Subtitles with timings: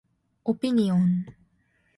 [0.45, 1.27] オピニオン